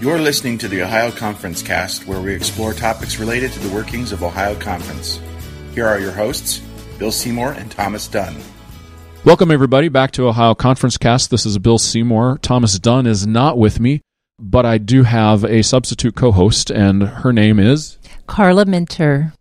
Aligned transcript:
You're 0.00 0.18
listening 0.18 0.56
to 0.58 0.68
the 0.68 0.80
Ohio 0.80 1.10
Conference 1.10 1.62
Cast, 1.62 2.06
where 2.06 2.22
we 2.22 2.32
explore 2.32 2.72
topics 2.72 3.18
related 3.18 3.52
to 3.52 3.58
the 3.58 3.68
workings 3.68 4.12
of 4.12 4.22
Ohio 4.22 4.54
Conference. 4.54 5.20
Here 5.74 5.86
are 5.86 6.00
your 6.00 6.12
hosts, 6.12 6.62
Bill 6.98 7.12
Seymour 7.12 7.52
and 7.52 7.70
Thomas 7.70 8.08
Dunn. 8.08 8.34
Welcome, 9.26 9.50
everybody, 9.50 9.90
back 9.90 10.12
to 10.12 10.26
Ohio 10.26 10.54
Conference 10.54 10.96
Cast. 10.96 11.30
This 11.30 11.44
is 11.44 11.58
Bill 11.58 11.76
Seymour. 11.76 12.38
Thomas 12.40 12.78
Dunn 12.78 13.04
is 13.04 13.26
not 13.26 13.58
with 13.58 13.78
me, 13.78 14.00
but 14.38 14.64
I 14.64 14.78
do 14.78 15.02
have 15.02 15.44
a 15.44 15.62
substitute 15.62 16.14
co 16.14 16.32
host, 16.32 16.70
and 16.70 17.02
her 17.02 17.30
name 17.34 17.58
is 17.60 17.98
Carla 18.26 18.64
Minter. 18.64 19.34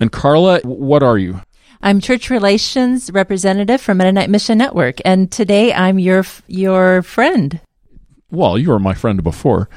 And 0.00 0.10
Carla, 0.10 0.58
what 0.64 1.04
are 1.04 1.18
you? 1.18 1.40
I'm 1.82 2.00
church 2.00 2.30
relations 2.30 3.12
representative 3.12 3.80
for 3.80 3.94
Mennonite 3.94 4.28
Mission 4.28 4.58
Network, 4.58 4.96
and 5.04 5.30
today 5.30 5.72
I'm 5.72 6.00
your 6.00 6.24
your 6.48 7.02
friend. 7.02 7.60
Well, 8.30 8.56
you 8.58 8.70
were 8.70 8.78
my 8.78 8.94
friend 8.94 9.22
before. 9.22 9.68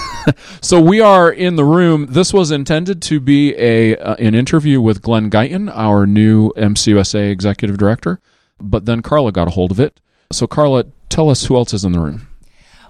so 0.60 0.80
we 0.80 1.00
are 1.00 1.30
in 1.30 1.56
the 1.56 1.64
room. 1.64 2.06
This 2.10 2.32
was 2.32 2.50
intended 2.50 3.00
to 3.02 3.20
be 3.20 3.54
a 3.56 3.96
uh, 3.96 4.14
an 4.16 4.34
interview 4.34 4.80
with 4.80 5.02
Glenn 5.02 5.30
Guyton, 5.30 5.70
our 5.72 6.06
new 6.06 6.50
MCUSA 6.56 7.30
executive 7.30 7.78
director, 7.78 8.20
but 8.60 8.86
then 8.86 9.02
Carla 9.02 9.32
got 9.32 9.48
a 9.48 9.52
hold 9.52 9.70
of 9.70 9.80
it. 9.80 10.00
So 10.32 10.46
Carla, 10.46 10.86
tell 11.08 11.30
us 11.30 11.44
who 11.44 11.56
else 11.56 11.72
is 11.72 11.84
in 11.84 11.92
the 11.92 12.00
room. 12.00 12.26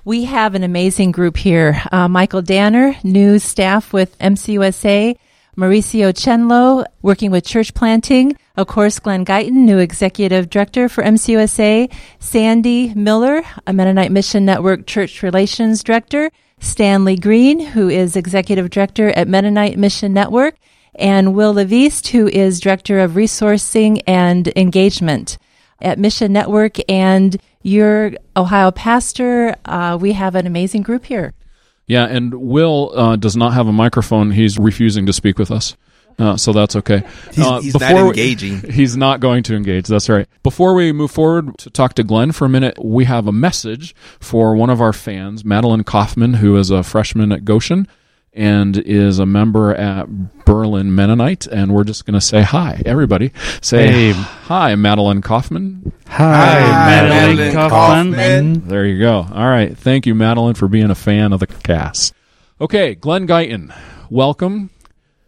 We 0.04 0.24
have 0.24 0.54
an 0.54 0.64
amazing 0.64 1.12
group 1.12 1.36
here. 1.36 1.80
Uh, 1.92 2.08
Michael 2.08 2.42
Danner, 2.42 2.96
new 3.04 3.38
staff 3.38 3.92
with 3.92 4.18
MCUSA. 4.18 5.16
Mauricio 5.56 6.14
Chenlo, 6.14 6.86
working 7.02 7.30
with 7.30 7.44
church 7.44 7.74
planting. 7.74 8.36
Of 8.56 8.68
course, 8.68 8.98
Glenn 8.98 9.24
Guyton, 9.24 9.52
new 9.52 9.78
executive 9.78 10.48
director 10.48 10.88
for 10.88 11.04
MCUSA. 11.04 11.92
Sandy 12.20 12.94
Miller, 12.94 13.42
a 13.66 13.72
Mennonite 13.74 14.12
Mission 14.12 14.46
Network 14.46 14.86
church 14.86 15.22
relations 15.22 15.82
director. 15.82 16.30
Stanley 16.58 17.16
Green, 17.16 17.60
who 17.60 17.90
is 17.90 18.16
executive 18.16 18.70
director 18.70 19.10
at 19.10 19.28
Mennonite 19.28 19.76
Mission 19.76 20.14
Network. 20.14 20.56
And 20.94 21.34
Will 21.34 21.52
LaVeist, 21.52 22.08
who 22.08 22.28
is 22.28 22.58
director 22.58 23.00
of 23.00 23.12
resourcing 23.12 24.02
and 24.06 24.50
engagement 24.56 25.36
at 25.82 25.98
Mission 25.98 26.32
Network. 26.32 26.78
And 26.90 27.36
your 27.62 28.12
Ohio 28.36 28.70
pastor. 28.70 29.54
Uh, 29.64 29.98
we 30.00 30.12
have 30.12 30.34
an 30.34 30.46
amazing 30.46 30.82
group 30.82 31.04
here. 31.04 31.34
Yeah, 31.86 32.06
and 32.06 32.34
Will 32.34 32.92
uh, 32.94 33.16
does 33.16 33.36
not 33.36 33.52
have 33.54 33.66
a 33.66 33.72
microphone. 33.72 34.30
He's 34.30 34.58
refusing 34.58 35.06
to 35.06 35.12
speak 35.12 35.38
with 35.38 35.50
us. 35.50 35.76
Uh, 36.18 36.36
so 36.36 36.52
that's 36.52 36.76
okay. 36.76 37.02
He's, 37.32 37.44
uh, 37.44 37.60
he's 37.60 37.80
not 37.80 37.92
engaging. 37.92 38.60
We, 38.60 38.70
he's 38.72 38.96
not 38.98 39.20
going 39.20 39.42
to 39.44 39.56
engage. 39.56 39.86
That's 39.86 40.10
right. 40.10 40.28
Before 40.42 40.74
we 40.74 40.92
move 40.92 41.10
forward 41.10 41.56
to 41.58 41.70
talk 41.70 41.94
to 41.94 42.04
Glenn 42.04 42.32
for 42.32 42.44
a 42.44 42.48
minute, 42.50 42.76
we 42.84 43.06
have 43.06 43.26
a 43.26 43.32
message 43.32 43.94
for 44.20 44.54
one 44.54 44.68
of 44.68 44.80
our 44.80 44.92
fans, 44.92 45.42
Madeline 45.42 45.84
Kaufman, 45.84 46.34
who 46.34 46.56
is 46.58 46.70
a 46.70 46.82
freshman 46.82 47.32
at 47.32 47.46
Goshen 47.46 47.88
and 48.32 48.78
is 48.78 49.18
a 49.18 49.26
member 49.26 49.74
at 49.74 50.44
Berlin 50.44 50.94
Mennonite. 50.94 51.46
And 51.46 51.74
we're 51.74 51.84
just 51.84 52.06
going 52.06 52.14
to 52.14 52.20
say 52.20 52.42
hi, 52.42 52.82
everybody. 52.86 53.32
Say 53.60 54.12
hey. 54.12 54.12
hi, 54.12 54.74
Madeline 54.74 55.22
Kaufman. 55.22 55.92
Hi, 56.06 56.60
hi 56.60 56.86
Madeline, 56.90 57.36
Madeline 57.36 57.52
Kaufman. 57.52 58.12
Kaufman. 58.12 58.68
There 58.68 58.86
you 58.86 58.98
go. 59.00 59.26
All 59.32 59.48
right. 59.48 59.76
Thank 59.76 60.06
you, 60.06 60.14
Madeline, 60.14 60.54
for 60.54 60.68
being 60.68 60.90
a 60.90 60.94
fan 60.94 61.32
of 61.32 61.40
the 61.40 61.46
cast. 61.46 62.14
Okay, 62.60 62.94
Glenn 62.94 63.26
Guyton, 63.26 63.74
welcome. 64.08 64.70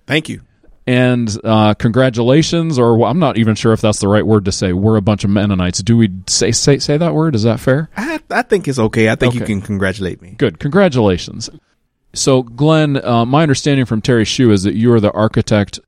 Thank 0.06 0.28
you. 0.28 0.42
And 0.86 1.36
uh, 1.42 1.74
congratulations, 1.74 2.78
or 2.78 2.96
well, 2.96 3.10
I'm 3.10 3.18
not 3.18 3.38
even 3.38 3.54
sure 3.54 3.72
if 3.72 3.80
that's 3.80 4.00
the 4.00 4.08
right 4.08 4.24
word 4.24 4.44
to 4.44 4.52
say. 4.52 4.72
We're 4.72 4.96
a 4.96 5.02
bunch 5.02 5.24
of 5.24 5.30
Mennonites. 5.30 5.82
Do 5.82 5.96
we 5.96 6.10
say 6.26 6.52
say 6.52 6.78
say 6.78 6.98
that 6.98 7.14
word? 7.14 7.34
Is 7.34 7.44
that 7.44 7.58
fair? 7.58 7.88
I, 7.96 8.20
I 8.30 8.42
think 8.42 8.68
it's 8.68 8.78
okay. 8.78 9.08
I 9.08 9.14
think 9.14 9.30
okay. 9.30 9.40
you 9.40 9.46
can 9.46 9.62
congratulate 9.62 10.20
me. 10.20 10.34
Good. 10.36 10.58
Congratulations. 10.58 11.48
So, 12.14 12.42
Glenn, 12.42 13.04
uh, 13.04 13.24
my 13.24 13.42
understanding 13.42 13.86
from 13.86 14.00
Terry 14.00 14.24
Shue 14.24 14.50
is 14.50 14.62
that 14.62 14.74
you 14.74 14.92
are 14.92 15.00
the 15.00 15.12
architect 15.12 15.80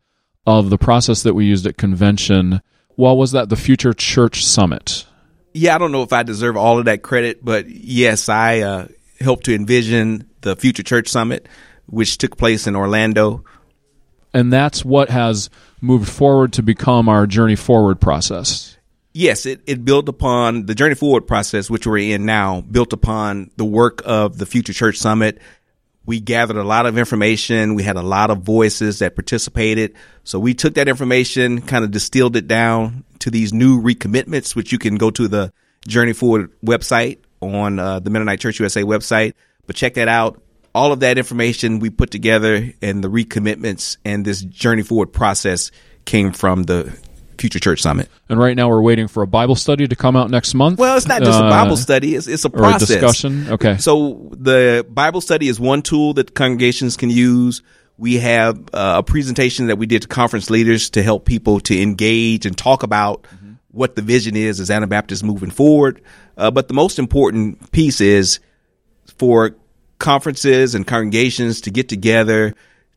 of 0.47 0.71
the 0.71 0.79
process 0.79 1.23
that 1.23 1.35
we 1.35 1.47
used 1.47 1.67
at 1.67 1.77
convention. 1.77 2.61
Well, 2.97 3.17
was 3.17 3.33
that 3.33 3.49
the 3.49 3.57
Future 3.57 3.93
Church 3.93 4.45
Summit? 4.45 5.07
Yeah, 5.55 5.75
I 5.75 5.79
don't 5.79 5.93
know 5.93 6.03
if 6.03 6.13
I 6.13 6.23
deserve 6.23 6.57
all 6.57 6.79
of 6.79 6.85
that 6.85 7.03
credit, 7.03 7.45
but 7.45 7.69
yes, 7.69 8.29
I 8.29 8.61
uh, 8.61 8.89
helped 9.21 9.45
to 9.45 9.55
envision 9.55 10.29
the 10.43 10.57
Future 10.57 10.83
Church 10.83 11.09
Summit, 11.09 11.49
which 11.87 12.19
took 12.19 12.37
place 12.37 12.67
in 12.67 12.77
Orlando 12.77 13.45
and 14.37 14.53
that's 14.53 14.85
what 14.85 15.09
has 15.09 15.49
moved 15.81 16.11
forward 16.11 16.53
to 16.53 16.63
become 16.63 17.09
our 17.09 17.27
journey 17.27 17.57
forward 17.57 17.99
process. 18.03 18.77
Yes, 19.15 19.47
it, 19.47 19.63
it 19.67 19.83
built 19.83 20.11
upon 20.11 20.67
the 20.67 20.75
journey 20.75 20.95
forward 20.95 21.27
process, 21.27 21.71
which 21.71 21.87
we're 21.87 22.15
in 22.15 22.27
now, 22.27 22.61
built 22.61 22.93
upon 22.93 23.51
the 23.57 23.65
work 23.65 24.03
of 24.05 24.37
the 24.37 24.45
Future 24.45 24.75
Church 24.75 24.99
Summit. 24.99 25.39
We 26.07 26.21
gathered 26.21 26.57
a 26.57 26.65
lot 26.65 26.87
of 26.87 26.97
information. 26.97 27.75
We 27.75 27.83
had 27.83 27.97
a 27.97 28.03
lot 28.03 28.31
of 28.31 28.39
voices 28.39 29.01
that 29.01 29.17
participated. 29.17 29.95
So 30.25 30.39
we 30.39 30.55
took 30.55 30.75
that 30.75 30.89
information, 30.89 31.61
kind 31.61 31.85
of 31.85 31.91
distilled 31.91 32.37
it 32.37 32.47
down 32.47 33.05
to 33.19 33.31
these 33.31 33.53
new 33.53 33.83
recommitments, 33.83 34.55
which 34.55 34.73
you 34.73 34.79
can 34.79 34.97
go 34.97 35.11
to 35.11 35.29
the 35.29 35.53
Journey 35.87 36.13
Forward 36.13 36.53
website 36.65 37.19
on 37.41 37.79
uh, 37.79 37.99
the 37.99 38.11
Mennonite 38.11 38.41
Church 38.41 38.61
USA 38.61 38.83
website. 38.83 39.35
But 39.67 39.77
check 39.77 39.95
that 39.95 40.09
out 40.09 40.41
all 40.77 40.93
of 40.93 41.01
that 41.01 41.17
information 41.17 41.79
we 41.79 41.89
put 41.89 42.11
together 42.11 42.71
and 42.83 43.03
the 43.03 43.09
recommitments 43.09 43.97
and 44.05 44.27
this 44.27 44.43
journey 44.43 44.83
forward 44.83 45.11
process 45.11 45.71
came 46.05 46.33
from 46.33 46.65
the 46.65 46.95
Future 47.39 47.59
Church 47.59 47.83
Summit. 47.83 48.09
And 48.29 48.39
right 48.39 48.57
now 48.57 48.69
we're 48.69 48.83
waiting 48.83 49.09
for 49.09 49.23
a 49.23 49.27
Bible 49.27 49.57
study 49.57 49.87
to 49.87 49.97
come 49.97 50.17
out 50.17 50.31
next 50.31 50.55
month. 50.55 50.79
Well, 50.79 50.97
it's 50.97 51.07
not 51.07 51.23
just 51.23 51.41
uh, 51.41 51.47
a 51.47 51.51
Bible 51.51 51.77
study; 51.77 52.15
it's, 52.15 52.27
it's 52.27 52.45
a 52.45 52.51
process. 52.51 52.91
a 52.91 52.95
discussion. 52.95 53.49
Okay. 53.51 53.77
So 53.79 54.31
the 54.33 54.87
Bible 54.89 55.21
study 55.21 55.49
is 55.49 55.61
one 55.61 55.83
tool 55.83 56.15
that 56.15 56.35
congregations 56.35 56.97
can 56.97 57.11
use. 57.11 57.63
We 57.99 58.17
have 58.17 58.59
uh, 58.73 58.97
a 58.99 59.03
presentation 59.03 59.69
that 59.69 59.77
we 59.77 59.87
did 59.87 60.03
to 60.03 60.09
conference 60.09 60.51
leaders 60.51 60.91
to 60.91 61.03
help 61.03 61.25
people 61.25 61.61
to 61.61 61.81
engage 61.81 62.45
and 62.45 62.57
talk 62.57 62.83
about 62.83 63.23
mm-hmm. 63.23 63.55
what 63.71 63.97
the 63.97 64.03
vision 64.03 64.37
is 64.37 64.61
as 64.61 64.71
Anabaptists 64.71 65.23
moving 65.23 65.51
forward. 65.51 66.03
Uh, 66.37 66.51
but 66.51 66.69
the 66.69 66.75
most 66.75 66.99
important 66.99 67.73
piece 67.73 68.01
is 68.01 68.41
for 69.19 69.57
conferences 69.99 70.75
and 70.75 70.87
congregations 70.87 71.63
to 71.63 71.71
get 71.71 71.89
together 71.89 72.55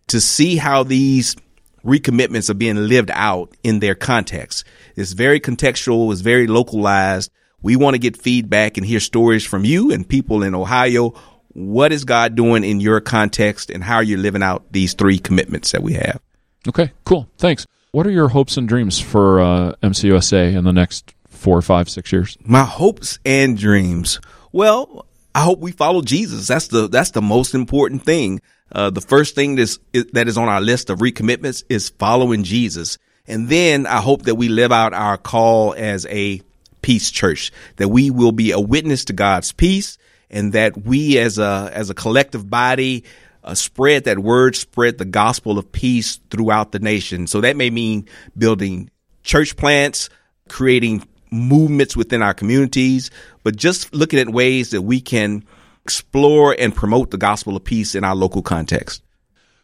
to 0.08 0.20
see 0.20 0.58
how 0.58 0.84
these 0.84 1.36
recommitments 1.84 2.50
are 2.50 2.56
being 2.56 2.88
lived 2.88 3.12
out 3.14 3.56
in 3.64 3.80
their 3.80 3.96
context. 3.96 4.66
It's 4.96 5.14
very 5.14 5.40
contextual, 5.40 6.12
it's 6.12 6.22
very 6.22 6.48
localized. 6.48 7.32
We 7.62 7.76
want 7.76 7.96
to 7.96 8.00
get 8.00 8.16
feedback 8.16 8.78
and 8.78 8.86
hear 8.86 9.00
stories 9.00 9.46
from 9.46 9.66
you 9.66 9.92
and 9.92 10.08
people 10.08 10.44
in 10.44 10.56
Ohio. 10.56 11.14
What 11.50 11.92
is 11.92 12.06
God 12.06 12.36
doing 12.36 12.64
in 12.64 12.80
your 12.80 13.02
context 13.02 13.70
and 13.70 13.84
how 13.84 13.96
are 13.96 14.04
you 14.04 14.18
living 14.18 14.44
out 14.44 14.72
these 14.72 14.94
three 14.94 15.20
commitments 15.20 15.72
that 15.72 15.84
we 15.84 15.94
have? 15.94 16.22
Okay, 16.68 16.92
cool. 17.04 17.28
Thanks. 17.38 17.66
What 17.92 18.06
are 18.06 18.12
your 18.12 18.30
hopes 18.30 18.56
and 18.56 18.68
dreams 18.68 19.00
for 19.00 19.42
uh, 19.42 19.74
MCUSA 19.82 20.56
in 20.56 20.64
the 20.64 20.72
next 20.72 21.14
four, 21.28 21.62
five, 21.62 21.90
six 21.90 22.12
years? 22.12 22.38
My 22.44 22.64
hopes 22.64 23.18
and 23.26 23.58
dreams. 23.58 24.20
Well, 24.52 25.06
I 25.40 25.44
hope 25.44 25.60
we 25.60 25.72
follow 25.72 26.02
Jesus. 26.02 26.50
That's 26.50 26.68
the 26.68 26.90
that's 26.90 27.12
the 27.12 27.22
most 27.22 27.56
important 27.56 28.04
thing. 28.04 28.42
Uh, 28.74 28.90
the 28.90 29.00
first 29.00 29.36
thing 29.36 29.56
that's, 29.56 29.80
that 30.12 30.28
is 30.28 30.38
on 30.38 30.50
our 30.50 30.60
list 30.60 30.90
of 30.90 31.00
recommitments 31.00 31.64
is 31.70 31.88
following 31.92 32.44
Jesus. 32.44 32.98
And 33.26 33.48
then 33.48 33.88
I 33.88 34.02
hope 34.02 34.24
that 34.24 34.36
we 34.36 34.50
live 34.50 34.74
out 34.74 34.94
our 34.94 35.16
call 35.16 35.74
as 35.78 36.06
a 36.08 36.42
peace 36.82 37.10
church, 37.10 37.54
that 37.78 37.88
we 37.88 38.12
will 38.12 38.34
be 38.34 38.52
a 38.52 38.60
witness 38.60 39.06
to 39.06 39.14
God's 39.14 39.54
peace 39.54 39.98
and 40.30 40.52
that 40.52 40.84
we 40.84 41.18
as 41.18 41.38
a, 41.38 41.72
as 41.74 41.90
a 41.90 41.94
collective 41.94 42.50
body, 42.50 43.06
uh, 43.42 43.54
spread 43.54 44.04
that 44.04 44.20
word, 44.20 44.58
spread 44.58 44.98
the 44.98 45.06
gospel 45.06 45.58
of 45.58 45.72
peace 45.72 46.20
throughout 46.30 46.74
the 46.74 46.80
nation. 46.80 47.28
So 47.28 47.40
that 47.40 47.56
may 47.56 47.70
mean 47.70 48.10
building 48.38 48.92
church 49.24 49.56
plants, 49.56 50.10
creating 50.50 51.08
movements 51.32 51.96
within 51.96 52.22
our 52.22 52.34
communities, 52.34 53.12
but 53.44 53.56
just 53.56 53.94
looking 53.94 54.20
at 54.20 54.30
ways 54.30 54.72
that 54.72 54.82
we 54.82 55.02
can 55.02 55.44
explore 55.84 56.56
and 56.58 56.76
promote 56.76 57.12
the 57.12 57.18
gospel 57.18 57.56
of 57.56 57.64
peace 57.64 57.96
in 57.96 58.04
our 58.04 58.16
local 58.16 58.42
context. 58.42 59.04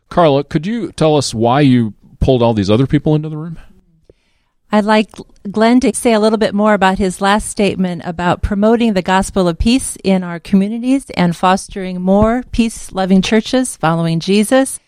Carla, 0.09 0.43
could 0.43 0.65
you 0.65 0.91
tell 0.91 1.17
us 1.17 1.33
why 1.33 1.61
you 1.61 1.93
pulled 2.19 2.41
all 2.41 2.53
these 2.53 2.69
other 2.69 2.87
people 2.87 3.15
into 3.15 3.29
the 3.29 3.37
room? 3.37 3.59
I'd 4.71 4.85
like 4.85 5.09
Glenn 5.49 5.79
to 5.81 5.95
say 5.95 6.13
a 6.13 6.19
little 6.19 6.37
bit 6.37 6.53
more 6.53 6.73
about 6.73 6.97
his 6.97 7.21
last 7.21 7.47
statement 7.47 8.01
about 8.03 8.41
promoting 8.41 8.93
the 8.93 9.01
gospel 9.01 9.47
of 9.47 9.57
peace 9.57 9.95
in 10.03 10.23
our 10.23 10.39
communities 10.39 11.09
and 11.11 11.35
fostering 11.35 12.01
more 12.01 12.43
peace 12.51 12.91
loving 12.91 13.21
churches 13.21 13.77
following 13.77 14.19
Jesus. 14.19 14.79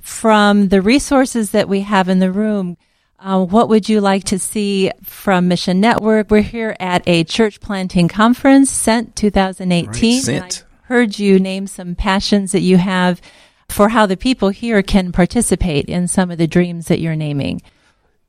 From 0.00 0.68
the 0.68 0.82
resources 0.82 1.50
that 1.52 1.68
we 1.68 1.80
have 1.80 2.08
in 2.08 2.18
the 2.18 2.30
room, 2.30 2.76
uh, 3.22 3.44
what 3.44 3.68
would 3.68 3.88
you 3.88 4.00
like 4.00 4.24
to 4.24 4.38
see 4.38 4.90
from 5.02 5.48
Mission 5.48 5.80
Network? 5.80 6.30
We're 6.30 6.42
here 6.42 6.76
at 6.80 7.06
a 7.06 7.24
church 7.24 7.60
planting 7.60 8.08
conference, 8.08 8.70
Sent 8.70 9.14
2018. 9.14 10.26
Right, 10.26 10.64
heard 10.82 11.18
you 11.18 11.38
name 11.38 11.66
some 11.66 11.94
passions 11.94 12.52
that 12.52 12.60
you 12.60 12.78
have 12.78 13.20
for 13.68 13.88
how 13.88 14.06
the 14.06 14.16
people 14.16 14.48
here 14.48 14.82
can 14.82 15.12
participate 15.12 15.86
in 15.86 16.08
some 16.08 16.30
of 16.30 16.38
the 16.38 16.48
dreams 16.48 16.86
that 16.88 16.98
you're 16.98 17.16
naming. 17.16 17.62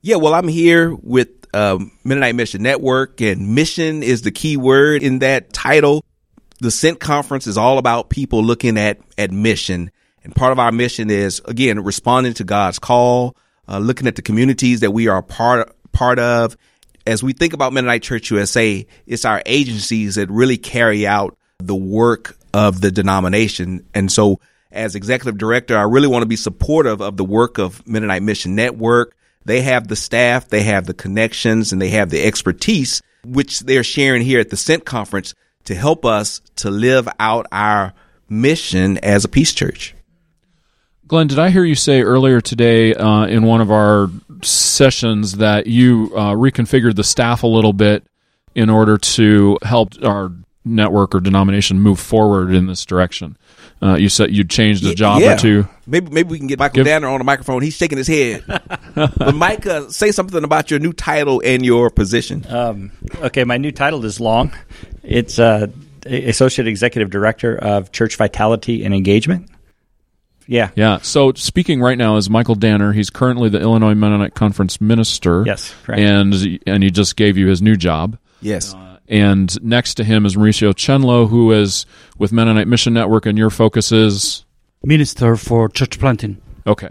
Yeah, 0.02 0.18
well, 0.18 0.34
I'm 0.34 0.48
here 0.48 0.94
with 0.94 1.30
um, 1.56 1.92
Mennonite 2.04 2.36
Mission 2.36 2.62
Network, 2.62 3.20
and 3.20 3.56
mission 3.56 4.04
is 4.04 4.22
the 4.22 4.32
key 4.32 4.58
word 4.58 5.02
in 5.02 5.20
that 5.20 5.54
title. 5.54 6.06
the 6.60 6.72
Sent 6.72 7.00
Conference 7.00 7.48
is 7.48 7.58
all 7.58 7.78
about 7.80 8.10
people 8.10 8.44
looking 8.44 8.78
at, 8.78 9.00
at 9.18 9.32
mission. 9.32 9.92
And 10.24 10.36
part 10.36 10.52
of 10.52 10.60
our 10.60 10.72
mission 10.72 11.10
is, 11.10 11.42
again, 11.46 11.84
responding 11.84 12.36
to 12.36 12.44
God's 12.44 12.80
call, 12.80 13.36
uh, 13.68 13.80
looking 13.80 14.08
at 14.08 14.16
the 14.16 14.22
communities 14.22 14.82
that 14.82 14.92
we 14.92 15.08
are 15.08 15.22
part, 15.22 15.76
part 15.92 16.20
of. 16.20 16.58
As 17.06 17.22
we 17.22 17.34
think 17.34 17.54
about 17.54 17.74
Mennonite 17.74 18.04
Church 18.04 18.32
USA, 18.32 18.86
it's 19.06 19.26
our 19.26 19.42
agencies 19.46 20.16
that 20.16 20.30
really 20.30 20.58
carry 20.58 21.06
out 21.06 21.38
the 21.60 21.76
work 21.76 22.38
of 22.54 22.82
the 22.82 22.92
denomination. 22.92 23.86
And 23.94 24.12
so 24.12 24.40
as 24.72 24.96
executive 24.96 25.38
director, 25.38 25.78
I 25.78 25.84
really 25.84 26.08
want 26.08 26.24
to 26.24 26.28
be 26.28 26.36
supportive 26.36 27.02
of 27.02 27.18
the 27.18 27.24
work 27.24 27.58
of 27.58 27.86
Mennonite 27.88 28.24
Mission 28.24 28.56
Network. 28.56 29.16
They 29.46 29.62
have 29.62 29.88
the 29.88 29.96
staff, 29.96 30.48
they 30.48 30.64
have 30.64 30.86
the 30.86 30.94
connections, 30.94 31.74
and 31.74 31.82
they 31.82 31.90
have 31.90 32.10
the 32.10 32.24
expertise, 32.24 33.02
which 33.26 33.60
they're 33.62 33.84
sharing 33.84 34.22
here 34.22 34.40
at 34.40 34.50
the 34.50 34.58
Sent 34.58 34.86
Conference 34.86 35.34
to 35.66 35.76
help 35.76 36.06
us 36.06 36.42
to 36.58 36.72
live 36.72 37.08
out 37.20 37.46
our 37.52 37.94
mission 38.30 38.98
as 39.00 39.26
a 39.26 39.30
peace 39.30 39.54
church. 39.54 39.96
Glenn, 41.14 41.28
did 41.28 41.38
I 41.38 41.52
hear 41.52 41.64
you 41.64 41.76
say 41.76 42.02
earlier 42.02 42.42
today 42.42 42.96
uh, 42.96 43.28
in 43.28 43.44
one 43.44 43.62
of 43.62 43.70
our 43.70 44.10
sessions 44.42 45.34
that 45.34 45.68
you 45.68 46.12
uh, 46.16 46.32
reconfigured 46.32 46.96
the 46.96 47.04
staff 47.04 47.44
a 47.44 47.48
little 47.48 47.72
bit 47.72 48.04
in 48.56 48.68
order 48.68 48.98
to 48.98 49.60
help 49.62 49.94
our 50.04 50.32
network 50.66 51.14
or 51.14 51.20
denomination 51.20 51.80
move 51.80 52.00
forward 52.00 52.52
in 52.52 52.66
this 52.66 52.84
direction? 52.84 53.38
Uh, 53.80 53.94
you 53.94 54.10
said 54.10 54.32
you'd 54.32 54.50
changed 54.50 54.84
a 54.88 54.96
job 54.96 55.22
yeah. 55.22 55.36
or 55.36 55.38
two. 55.38 55.68
Maybe 55.86 56.10
maybe 56.10 56.30
we 56.30 56.40
can 56.40 56.48
get 56.48 56.58
Michael 56.58 56.78
Give, 56.78 56.86
Danner 56.86 57.10
on 57.10 57.20
the 57.20 57.26
microphone. 57.26 57.62
He's 57.62 57.76
shaking 57.76 58.00
his 58.00 58.08
head. 58.08 58.44
but 58.96 59.36
Mike, 59.36 59.68
uh, 59.68 59.90
say 59.90 60.12
something 60.12 60.44
about 60.44 60.72
your 60.72 60.80
new 60.80 60.94
title 60.94 61.44
and 61.46 61.64
your 61.64 61.92
position. 61.92 62.44
Um, 62.50 62.92
okay, 63.18 63.44
my 63.44 63.58
new 63.58 63.72
title 63.72 64.04
is 64.06 64.20
long. 64.20 64.52
It's 65.04 65.38
uh, 65.38 65.68
Associate 66.08 66.68
Executive 66.68 67.12
Director 67.12 67.56
of 67.56 67.92
Church 67.92 68.16
Vitality 68.16 68.84
and 68.84 68.96
Engagement. 68.96 69.52
Yeah. 70.48 70.72
Yeah. 70.76 71.00
So 71.00 71.34
speaking 71.34 71.82
right 71.82 71.98
now 71.98 72.18
is 72.18 72.30
Michael 72.30 72.56
Danner. 72.56 72.94
He's 72.94 73.10
currently 73.10 73.50
the 73.50 73.60
Illinois 73.60 73.96
Mennonite 73.96 74.34
Conference 74.34 74.82
minister. 74.82 75.44
Yes, 75.46 75.74
correct. 75.84 76.02
And 76.02 76.60
and 76.66 76.84
he 76.84 76.92
just 76.92 77.16
gave 77.16 77.38
you 77.38 77.48
his 77.48 77.62
new 77.62 77.76
job. 77.76 78.18
Yes. 78.42 78.74
Uh, 78.74 78.98
and 79.08 79.62
next 79.64 79.96
to 79.96 80.04
him 80.04 80.26
is 80.26 80.36
Mauricio 80.36 80.74
Chenlo, 80.74 81.30
who 81.30 81.52
is 81.52 81.86
with 82.18 82.32
Mennonite 82.32 82.68
Mission 82.68 82.94
Network, 82.94 83.26
and 83.26 83.38
your 83.38 83.50
focus 83.50 83.92
is 83.92 84.46
minister 84.84 85.36
for 85.36 85.70
church 85.70 86.00
planting. 86.00 86.42
Okay. 86.66 86.90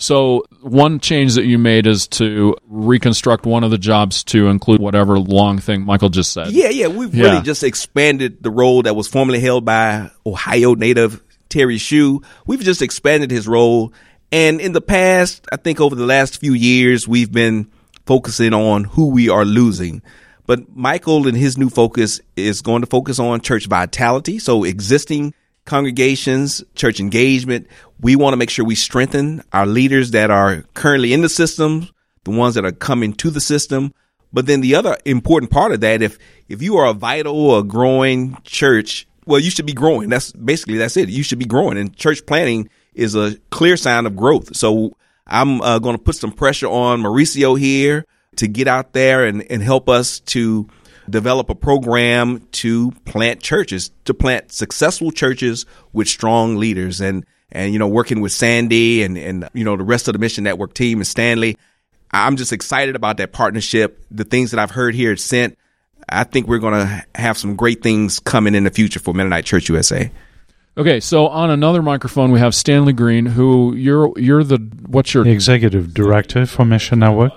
So 0.00 0.44
one 0.60 1.00
change 1.00 1.34
that 1.34 1.46
you 1.46 1.58
made 1.58 1.88
is 1.88 2.06
to 2.08 2.56
reconstruct 2.68 3.46
one 3.46 3.64
of 3.64 3.72
the 3.72 3.78
jobs 3.78 4.22
to 4.24 4.46
include 4.46 4.80
whatever 4.80 5.18
long 5.18 5.58
thing 5.58 5.84
Michael 5.84 6.08
just 6.08 6.32
said. 6.32 6.52
Yeah, 6.52 6.68
yeah, 6.68 6.86
we've 6.86 7.12
yeah. 7.12 7.24
really 7.24 7.42
just 7.42 7.64
expanded 7.64 8.40
the 8.40 8.50
role 8.50 8.82
that 8.82 8.94
was 8.94 9.08
formerly 9.08 9.40
held 9.40 9.64
by 9.64 10.10
Ohio 10.24 10.74
native 10.74 11.20
Terry 11.48 11.78
Shue. 11.78 12.22
We've 12.46 12.60
just 12.60 12.82
expanded 12.82 13.30
his 13.30 13.48
role, 13.48 13.92
and 14.30 14.60
in 14.60 14.72
the 14.72 14.80
past, 14.80 15.46
I 15.52 15.56
think 15.56 15.80
over 15.80 15.94
the 15.94 16.06
last 16.06 16.38
few 16.38 16.52
years, 16.52 17.08
we've 17.08 17.32
been 17.32 17.70
focusing 18.06 18.54
on 18.54 18.84
who 18.84 19.08
we 19.08 19.28
are 19.28 19.44
losing. 19.44 20.02
But 20.46 20.74
Michael 20.74 21.26
and 21.26 21.36
his 21.36 21.58
new 21.58 21.68
focus 21.68 22.20
is 22.34 22.62
going 22.62 22.80
to 22.80 22.86
focus 22.86 23.18
on 23.18 23.42
church 23.42 23.66
vitality. 23.66 24.38
So 24.38 24.64
existing 24.64 25.34
congregations, 25.66 26.64
church 26.74 27.00
engagement. 27.00 27.66
We 28.00 28.16
want 28.16 28.32
to 28.32 28.38
make 28.38 28.48
sure 28.48 28.64
we 28.64 28.74
strengthen 28.74 29.42
our 29.52 29.66
leaders 29.66 30.12
that 30.12 30.30
are 30.30 30.64
currently 30.72 31.12
in 31.12 31.20
the 31.20 31.28
system, 31.28 31.88
the 32.24 32.30
ones 32.30 32.54
that 32.54 32.64
are 32.64 32.72
coming 32.72 33.12
to 33.14 33.30
the 33.30 33.42
system. 33.42 33.92
But 34.32 34.46
then 34.46 34.62
the 34.62 34.74
other 34.74 34.96
important 35.04 35.50
part 35.50 35.72
of 35.72 35.80
that, 35.80 36.02
if, 36.02 36.18
if 36.48 36.62
you 36.62 36.76
are 36.76 36.86
a 36.86 36.94
vital 36.94 37.50
or 37.50 37.62
growing 37.62 38.38
church, 38.44 39.06
well, 39.28 39.38
you 39.38 39.50
should 39.50 39.66
be 39.66 39.74
growing. 39.74 40.08
That's 40.08 40.32
basically, 40.32 40.78
that's 40.78 40.96
it. 40.96 41.10
You 41.10 41.22
should 41.22 41.38
be 41.38 41.44
growing 41.44 41.76
and 41.76 41.94
church 41.94 42.24
planting 42.26 42.70
is 42.94 43.14
a 43.14 43.36
clear 43.50 43.76
sign 43.76 44.06
of 44.06 44.16
growth. 44.16 44.56
So 44.56 44.96
I'm 45.26 45.60
uh, 45.60 45.78
going 45.78 45.96
to 45.96 46.02
put 46.02 46.16
some 46.16 46.32
pressure 46.32 46.66
on 46.66 47.02
Mauricio 47.02 47.58
here 47.58 48.06
to 48.36 48.48
get 48.48 48.66
out 48.66 48.94
there 48.94 49.24
and, 49.24 49.44
and 49.50 49.62
help 49.62 49.88
us 49.88 50.20
to 50.20 50.66
develop 51.10 51.50
a 51.50 51.54
program 51.54 52.46
to 52.52 52.90
plant 53.04 53.42
churches, 53.42 53.90
to 54.06 54.14
plant 54.14 54.50
successful 54.50 55.10
churches 55.10 55.66
with 55.92 56.08
strong 56.08 56.56
leaders. 56.56 57.00
And, 57.00 57.26
and, 57.52 57.72
you 57.72 57.78
know, 57.78 57.88
working 57.88 58.20
with 58.20 58.32
Sandy 58.32 59.02
and, 59.02 59.18
and, 59.18 59.48
you 59.52 59.64
know, 59.64 59.76
the 59.76 59.84
rest 59.84 60.08
of 60.08 60.14
the 60.14 60.18
Mission 60.18 60.44
Network 60.44 60.72
team 60.72 60.98
and 60.98 61.06
Stanley, 61.06 61.56
I'm 62.10 62.36
just 62.36 62.52
excited 62.52 62.96
about 62.96 63.18
that 63.18 63.32
partnership. 63.32 64.02
The 64.10 64.24
things 64.24 64.52
that 64.52 64.60
I've 64.60 64.70
heard 64.70 64.94
here 64.94 65.12
at 65.12 65.20
Sent, 65.20 65.58
I 66.08 66.24
think 66.24 66.46
we're 66.46 66.58
going 66.58 66.74
to 66.74 67.04
have 67.14 67.36
some 67.38 67.56
great 67.56 67.82
things 67.82 68.18
coming 68.18 68.54
in 68.54 68.64
the 68.64 68.70
future 68.70 69.00
for 69.00 69.14
Mennonite 69.14 69.44
Church 69.44 69.68
USA. 69.68 70.10
Okay, 70.76 71.00
so 71.00 71.26
on 71.26 71.50
another 71.50 71.82
microphone 71.82 72.30
we 72.30 72.38
have 72.38 72.54
Stanley 72.54 72.92
Green, 72.92 73.26
who 73.26 73.74
you're 73.74 74.12
you're 74.16 74.44
the 74.44 74.58
what's 74.86 75.12
your 75.12 75.26
executive 75.26 75.92
director 75.92 76.46
for 76.46 76.64
Mission 76.64 77.00
Network. 77.00 77.32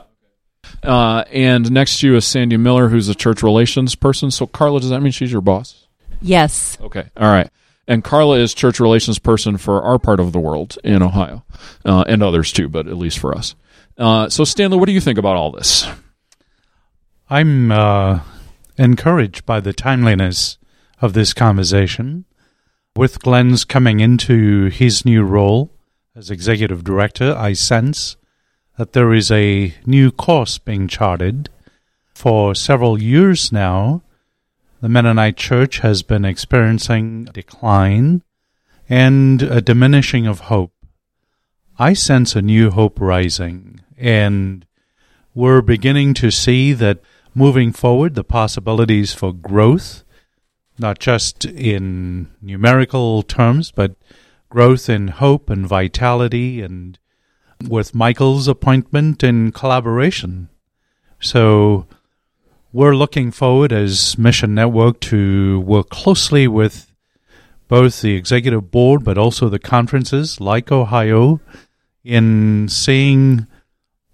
Uh, 0.84 1.24
and 1.32 1.72
next 1.72 2.00
to 2.00 2.08
you 2.08 2.16
is 2.16 2.26
Sandy 2.26 2.58
Miller, 2.58 2.90
who's 2.90 3.10
a 3.10 3.16
church 3.16 3.42
relations 3.42 3.96
person. 3.96 4.30
So, 4.30 4.46
Carla, 4.46 4.80
does 4.80 4.90
that 4.90 5.02
mean 5.02 5.12
she's 5.12 5.32
your 5.32 5.42
boss? 5.42 5.88
Yes. 6.22 6.78
Okay. 6.82 7.10
All 7.18 7.32
right. 7.32 7.50
And 7.88 8.04
Carla 8.04 8.38
is 8.38 8.54
church 8.54 8.80
relations 8.80 9.18
person 9.18 9.58
for 9.58 9.82
our 9.82 9.98
part 9.98 10.20
of 10.20 10.34
the 10.34 10.40
world 10.40 10.78
in 10.84 11.02
Ohio, 11.02 11.44
uh, 11.84 12.04
and 12.08 12.22
others 12.22 12.52
too, 12.54 12.70
but 12.70 12.88
at 12.88 12.96
least 12.96 13.18
for 13.20 13.36
us. 13.36 13.56
Uh, 13.98 14.30
so, 14.30 14.44
Stanley, 14.44 14.78
what 14.78 14.86
do 14.86 14.92
you 14.92 15.02
think 15.02 15.18
about 15.18 15.36
all 15.36 15.52
this? 15.52 15.88
I'm 17.30 17.72
uh, 17.72 18.20
encouraged 18.78 19.46
by 19.46 19.60
the 19.60 19.74
timeliness 19.74 20.58
of 21.02 21.14
this 21.14 21.34
conversation. 21.34 22.26
With 22.96 23.22
Glenn's 23.22 23.64
coming 23.64 24.00
into 24.00 24.66
his 24.66 25.06
new 25.06 25.24
role 25.24 25.72
as 26.16 26.30
executive 26.30 26.84
director, 26.84 27.36
I 27.38 27.54
sense 27.54 28.18
that 28.78 28.94
there 28.94 29.14
is 29.14 29.32
a 29.32 29.74
new 29.86 30.12
course 30.12 30.58
being 30.58 30.88
charted. 30.88 31.50
For 32.14 32.54
several 32.54 33.02
years 33.02 33.52
now, 33.52 34.04
the 34.82 34.90
Mennonite 34.90 35.38
Church 35.38 35.80
has 35.80 36.02
been 36.02 36.26
experiencing 36.26 37.26
decline 37.26 38.24
and 38.90 39.42
a 39.42 39.62
diminishing 39.62 40.28
of 40.28 40.42
hope. 40.42 40.74
I 41.80 41.94
sense 41.94 42.36
a 42.36 42.42
new 42.42 42.72
hope 42.72 43.00
rising, 43.00 43.82
and 43.98 44.66
we're 45.34 45.62
beginning 45.62 46.14
to 46.16 46.30
see 46.30 46.74
that 46.74 47.02
moving 47.34 47.72
forward, 47.72 48.16
the 48.16 48.24
possibilities 48.24 49.14
for 49.14 49.34
growth, 49.34 50.04
not 50.78 51.00
just 51.00 51.46
in 51.46 52.30
numerical 52.42 53.24
terms, 53.24 53.72
but 53.72 53.96
growth 54.50 54.90
in 54.90 55.08
hope 55.08 55.50
and 55.50 55.66
vitality 55.66 56.62
and 56.62 57.00
with 57.68 57.96
Michael's 57.96 58.48
appointment 58.48 59.24
in 59.24 59.52
collaboration. 59.52 60.50
So 61.20 61.86
we're 62.74 62.96
looking 62.96 63.32
forward 63.32 63.72
as 63.72 64.18
Mission 64.18 64.56
Network 64.56 65.00
to 65.02 65.60
work 65.62 65.90
closely 65.90 66.48
with 66.48 66.92
both 67.68 68.02
the 68.02 68.16
executive 68.16 68.72
board 68.72 69.04
but 69.04 69.18
also 69.18 69.48
the 69.48 69.60
conferences 69.60 70.42
like 70.42 70.72
Ohio 70.72 71.40
in 72.04 72.68
seeing 72.68 73.48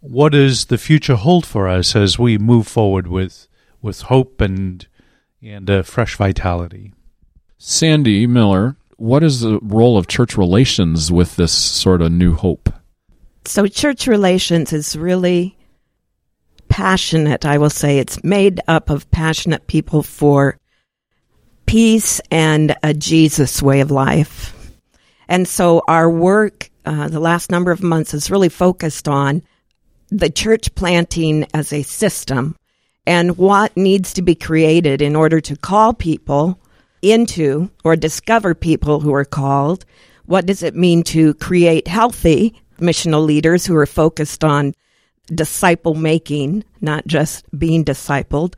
what 0.10 0.32
does 0.32 0.66
the 0.66 0.78
future 0.78 1.16
hold 1.16 1.46
for 1.46 1.68
us 1.68 1.96
as 1.96 2.18
we 2.18 2.38
move 2.38 2.68
forward 2.68 3.08
with 3.08 3.48
with 3.82 4.02
hope 4.02 4.42
and 4.42 4.88
and 5.42 5.70
uh, 5.70 5.84
fresh 5.84 6.16
vitality. 6.16 6.94
Sandy 7.58 8.28
Miller, 8.28 8.76
what 8.98 9.24
is 9.24 9.42
the 9.42 9.60
role 9.62 9.98
of 9.98 10.08
church 10.08 10.38
relations 10.38 11.12
with 11.12 11.36
this 11.36 11.52
sort 11.52 12.02
of 12.02 12.12
new 12.12 12.36
hope? 12.36 12.74
So, 13.46 13.68
church 13.68 14.08
relations 14.08 14.74
is 14.74 14.98
really 14.98 15.58
passionate, 16.70 17.46
I 17.46 17.58
will 17.58 17.70
say. 17.70 18.00
It's 18.00 18.24
made 18.24 18.60
up 18.68 18.90
of 18.90 19.10
passionate 19.12 19.68
people 19.68 20.04
for 20.04 20.58
peace 21.66 22.20
and 22.30 22.76
a 22.84 22.94
Jesus 22.94 23.62
way 23.62 23.80
of 23.80 23.92
life. 23.92 24.54
And 25.28 25.48
so, 25.48 25.82
our 25.88 26.10
work 26.10 26.70
uh, 26.86 27.10
the 27.10 27.20
last 27.20 27.52
number 27.52 27.72
of 27.72 27.84
months 27.84 28.14
is 28.14 28.32
really 28.32 28.50
focused 28.50 29.08
on 29.08 29.44
the 30.10 30.30
church 30.30 30.74
planting 30.76 31.46
as 31.54 31.74
a 31.74 31.84
system 31.84 32.56
and 33.06 33.38
what 33.38 33.76
needs 33.78 34.14
to 34.14 34.22
be 34.22 34.36
created 34.36 35.02
in 35.02 35.16
order 35.16 35.40
to 35.42 35.56
call 35.56 35.94
people 35.94 36.60
into 37.02 37.70
or 37.84 37.96
discover 37.96 38.54
people 38.54 39.00
who 39.00 39.14
are 39.14 39.26
called. 39.26 39.86
What 40.26 40.46
does 40.46 40.64
it 40.64 40.76
mean 40.76 41.04
to 41.04 41.34
create 41.36 41.88
healthy 41.88 42.62
missional 42.80 43.26
leaders 43.26 43.66
who 43.66 43.76
are 43.76 43.86
focused 43.86 44.44
on 44.44 44.74
disciple 45.34 45.94
making, 45.94 46.64
not 46.82 47.06
just 47.08 47.46
being 47.58 47.84
discipled. 47.84 48.56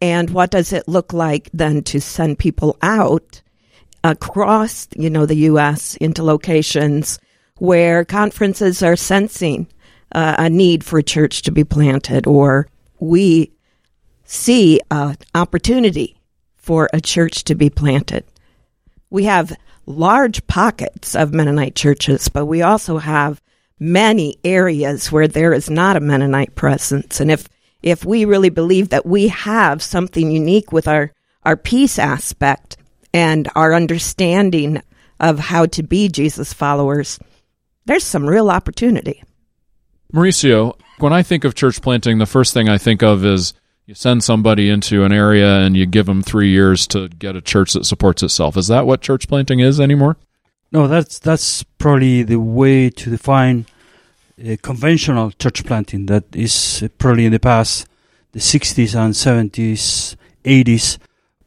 And 0.00 0.30
what 0.30 0.50
does 0.50 0.72
it 0.72 0.88
look 0.88 1.12
like 1.12 1.50
then 1.52 1.82
to 1.84 2.00
send 2.00 2.38
people 2.38 2.76
out 2.82 3.42
across, 4.04 4.88
you 4.96 5.10
know, 5.10 5.26
the 5.26 5.34
U.S. 5.36 5.96
into 5.96 6.22
locations 6.22 7.18
where 7.56 8.04
conferences 8.04 8.82
are 8.82 8.96
sensing 8.96 9.66
uh, 10.12 10.36
a 10.38 10.50
need 10.50 10.84
for 10.84 10.98
a 10.98 11.02
church 11.02 11.42
to 11.42 11.52
be 11.52 11.64
planted, 11.64 12.26
or 12.26 12.68
we 12.98 13.52
see 14.24 14.80
an 14.90 15.16
opportunity 15.34 16.16
for 16.56 16.88
a 16.92 17.00
church 17.00 17.44
to 17.44 17.54
be 17.54 17.70
planted. 17.70 18.24
we 19.10 19.24
have 19.24 19.56
large 19.86 20.46
pockets 20.46 21.14
of 21.14 21.32
Mennonite 21.32 21.74
churches, 21.74 22.28
but 22.28 22.46
we 22.46 22.62
also 22.62 22.98
have 22.98 23.40
many 23.78 24.38
areas 24.44 25.10
where 25.10 25.28
there 25.28 25.52
is 25.52 25.70
not 25.70 25.96
a 25.96 26.00
Mennonite 26.00 26.54
presence. 26.54 27.20
And 27.20 27.30
if 27.30 27.48
if 27.82 28.04
we 28.04 28.24
really 28.24 28.50
believe 28.50 28.88
that 28.88 29.06
we 29.06 29.28
have 29.28 29.82
something 29.82 30.30
unique 30.30 30.72
with 30.72 30.88
our 30.88 31.12
our 31.44 31.56
peace 31.56 31.98
aspect 31.98 32.76
and 33.14 33.48
our 33.54 33.72
understanding 33.72 34.82
of 35.20 35.38
how 35.38 35.66
to 35.66 35.82
be 35.82 36.08
Jesus 36.08 36.52
followers, 36.52 37.18
there's 37.86 38.04
some 38.04 38.26
real 38.26 38.50
opportunity. 38.50 39.22
Mauricio, 40.12 40.78
when 40.98 41.12
I 41.12 41.22
think 41.22 41.44
of 41.44 41.54
church 41.54 41.82
planting, 41.82 42.18
the 42.18 42.26
first 42.26 42.54
thing 42.54 42.68
I 42.68 42.78
think 42.78 43.02
of 43.02 43.24
is 43.24 43.52
you 43.86 43.94
send 43.94 44.24
somebody 44.24 44.68
into 44.68 45.04
an 45.04 45.12
area 45.12 45.60
and 45.60 45.76
you 45.76 45.86
give 45.86 46.06
them 46.06 46.22
three 46.22 46.50
years 46.50 46.86
to 46.88 47.08
get 47.08 47.36
a 47.36 47.40
church 47.40 47.72
that 47.74 47.84
supports 47.84 48.22
itself. 48.22 48.56
Is 48.56 48.68
that 48.68 48.86
what 48.86 49.00
church 49.00 49.28
planting 49.28 49.60
is 49.60 49.80
anymore? 49.80 50.16
No, 50.70 50.86
that's 50.86 51.18
that's 51.18 51.62
probably 51.62 52.22
the 52.22 52.38
way 52.38 52.90
to 52.90 53.10
define 53.10 53.66
conventional 54.62 55.30
church 55.32 55.64
planting. 55.64 56.06
That 56.06 56.24
is 56.34 56.86
probably 56.98 57.26
in 57.26 57.32
the 57.32 57.40
past, 57.40 57.86
the 58.32 58.40
60s 58.40 58.94
and 58.94 59.14
70s, 59.14 60.16
80s. 60.44 60.98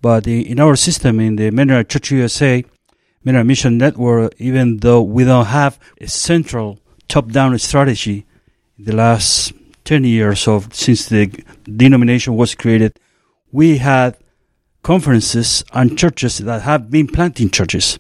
But 0.02 0.26
in 0.26 0.60
our 0.60 0.76
system, 0.76 1.20
in 1.20 1.36
the 1.36 1.52
Mennonite 1.52 1.90
Church 1.90 2.10
USA, 2.12 2.66
Mennonite 3.24 3.46
Mission 3.46 3.78
Network, 3.78 4.34
even 4.40 4.78
though 4.78 5.04
we 5.04 5.24
don't 5.24 5.46
have 5.46 5.80
a 6.00 6.08
central 6.08 6.80
top-down 7.08 7.58
strategy, 7.60 8.26
the 8.84 8.96
last 8.96 9.54
10 9.86 10.04
years 10.04 10.48
of 10.48 10.74
since 10.74 11.08
the 11.08 11.28
denomination 11.66 12.36
was 12.36 12.56
created, 12.56 12.98
we 13.52 13.78
had 13.78 14.18
conferences 14.84 15.64
and 15.74 15.98
churches 15.98 16.40
that 16.40 16.62
have 16.64 16.90
been 16.90 17.08
planting 17.08 17.50
churches. 17.50 18.00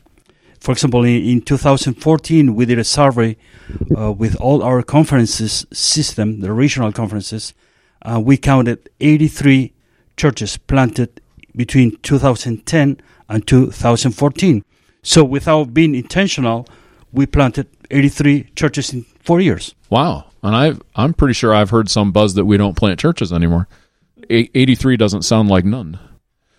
For 0.59 0.71
example, 0.71 1.03
in, 1.03 1.23
in 1.23 1.41
2014, 1.41 2.55
we 2.55 2.65
did 2.65 2.79
a 2.79 2.83
survey 2.83 3.37
uh, 3.97 4.11
with 4.11 4.35
all 4.35 4.61
our 4.63 4.81
conferences 4.83 5.65
system, 5.71 6.39
the 6.39 6.51
regional 6.51 6.91
conferences. 6.91 7.53
Uh, 8.03 8.21
we 8.23 8.37
counted 8.37 8.89
83 8.99 9.73
churches 10.17 10.57
planted 10.57 11.21
between 11.55 11.97
2010 11.97 13.01
and 13.29 13.47
2014. 13.47 14.63
So, 15.03 15.23
without 15.23 15.73
being 15.73 15.95
intentional, 15.95 16.67
we 17.11 17.25
planted 17.25 17.67
83 17.89 18.51
churches 18.55 18.93
in 18.93 19.03
four 19.23 19.41
years. 19.41 19.73
Wow. 19.89 20.30
And 20.43 20.55
I 20.55 20.73
I'm 20.95 21.13
pretty 21.13 21.33
sure 21.33 21.53
I've 21.53 21.69
heard 21.69 21.89
some 21.89 22.11
buzz 22.11 22.33
that 22.35 22.45
we 22.45 22.57
don't 22.57 22.75
plant 22.75 22.99
churches 22.99 23.31
anymore. 23.31 23.67
A- 24.29 24.49
83 24.57 24.97
doesn't 24.97 25.23
sound 25.23 25.49
like 25.49 25.65
none. 25.65 25.99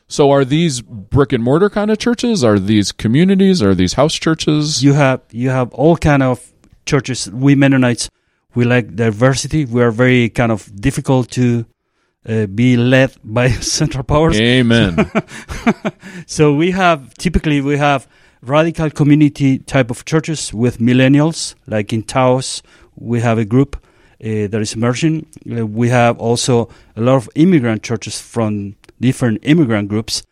So 0.09 0.31
are 0.31 0.45
these 0.45 0.83
brick 0.83 1.33
and 1.33 1.43
mortar 1.43 1.71
kind 1.71 1.91
of 1.91 1.99
churches? 1.99 2.45
Are 2.45 2.59
these 2.59 2.93
communities? 2.93 3.63
Are 3.63 3.75
these 3.75 3.95
house 3.95 4.15
churches? 4.15 4.85
You 4.85 4.93
have 4.93 5.23
you 5.31 5.51
have 5.51 5.73
all 5.73 5.97
kind 5.97 6.23
of 6.23 6.53
churches. 6.85 7.31
We 7.31 7.55
Mennonites, 7.55 8.11
we 8.55 8.65
like 8.65 8.95
diversity. 8.95 9.65
We 9.65 9.83
are 9.83 9.91
very 9.91 10.29
kind 10.29 10.53
of 10.53 10.71
difficult 10.81 11.31
to 11.33 11.65
uh, 12.29 12.47
be 12.47 12.77
led 12.77 13.17
by 13.25 13.49
central 13.49 14.05
powers. 14.05 14.39
Amen. 14.39 15.11
so 16.27 16.55
we 16.55 16.73
have 16.73 17.15
typically 17.15 17.61
we 17.61 17.79
have 17.79 18.07
radical 18.43 18.91
community 18.91 19.59
type 19.61 19.91
of 19.91 20.05
churches 20.05 20.53
with 20.53 20.79
millennials, 20.79 21.55
like 21.67 21.93
in 21.93 22.03
Taos, 22.03 22.63
we 22.97 23.21
have 23.21 23.39
a 23.39 23.45
group 23.45 23.77
uh, 23.77 24.47
that 24.49 24.61
is 24.61 24.75
emerging. 24.75 25.27
Uh, 25.51 25.67
we 25.67 25.89
have 25.89 26.19
also 26.19 26.69
a 26.97 27.01
lot 27.01 27.17
of 27.17 27.31
immigrant 27.35 27.83
churches 27.83 28.21
from 28.21 28.77
different 29.01 29.39
immigrant 29.43 29.89
groups, 29.89 30.23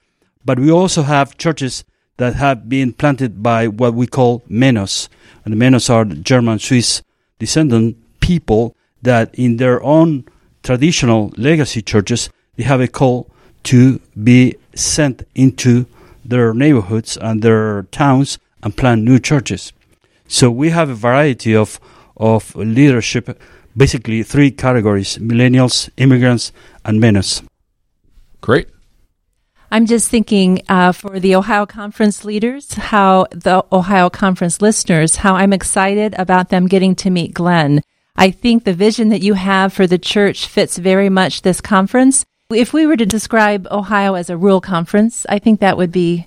but 0.44 0.58
we 0.58 0.70
also 0.70 1.02
have 1.02 1.36
churches 1.36 1.84
that 2.18 2.34
have 2.34 2.68
been 2.68 2.92
planted 2.92 3.42
by 3.42 3.66
what 3.66 3.94
we 3.94 4.06
call 4.06 4.40
Mennos. 4.48 5.08
And 5.44 5.54
the 5.54 5.58
Mennos 5.58 5.88
are 5.90 6.04
German 6.04 6.58
Swiss 6.58 7.02
descendant 7.38 7.96
people 8.20 8.76
that 9.02 9.34
in 9.34 9.56
their 9.56 9.82
own 9.82 10.24
traditional 10.62 11.32
legacy 11.36 11.82
churches, 11.82 12.28
they 12.56 12.64
have 12.64 12.80
a 12.80 12.88
call 12.88 13.30
to 13.64 14.00
be 14.22 14.56
sent 14.74 15.22
into 15.34 15.86
their 16.24 16.54
neighborhoods 16.54 17.16
and 17.16 17.42
their 17.42 17.84
towns 17.84 18.38
and 18.62 18.76
plant 18.76 19.02
new 19.02 19.18
churches. 19.18 19.72
So 20.28 20.50
we 20.50 20.70
have 20.70 20.88
a 20.88 20.94
variety 20.94 21.56
of, 21.56 21.80
of 22.20 22.54
leadership, 22.54 23.40
basically 23.76 24.22
three 24.22 24.52
categories 24.52 25.18
millennials, 25.18 25.90
immigrants, 25.96 26.52
and 26.84 27.02
Mennos. 27.02 27.42
Great. 28.40 28.68
I'm 29.72 29.86
just 29.86 30.08
thinking 30.08 30.62
uh, 30.68 30.92
for 30.92 31.20
the 31.20 31.36
Ohio 31.36 31.64
Conference 31.64 32.24
leaders, 32.24 32.74
how 32.74 33.26
the 33.30 33.64
Ohio 33.72 34.10
Conference 34.10 34.60
listeners, 34.60 35.16
how 35.16 35.34
I'm 35.34 35.52
excited 35.52 36.14
about 36.18 36.48
them 36.48 36.66
getting 36.66 36.94
to 36.96 37.10
meet 37.10 37.34
Glenn. 37.34 37.80
I 38.16 38.32
think 38.32 38.64
the 38.64 38.74
vision 38.74 39.10
that 39.10 39.22
you 39.22 39.34
have 39.34 39.72
for 39.72 39.86
the 39.86 39.98
church 39.98 40.46
fits 40.46 40.76
very 40.76 41.08
much 41.08 41.42
this 41.42 41.60
conference. 41.60 42.24
If 42.52 42.72
we 42.72 42.84
were 42.84 42.96
to 42.96 43.06
describe 43.06 43.68
Ohio 43.70 44.14
as 44.14 44.28
a 44.28 44.36
rural 44.36 44.60
conference, 44.60 45.24
I 45.28 45.38
think 45.38 45.60
that 45.60 45.76
would 45.76 45.92
be 45.92 46.26